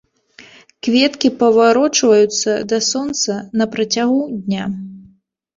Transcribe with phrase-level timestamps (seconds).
[0.85, 4.65] Кветкі паварочваюцца да сонца на працягу дня.